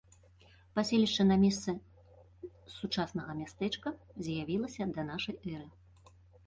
Паселішча 0.79 1.25
на 1.31 1.37
месцы 1.43 1.75
сучаснага 2.79 3.31
мястэчка 3.43 3.89
з'явілася 4.25 4.83
да 4.99 5.09
нашай 5.13 5.35
эры. 5.57 5.67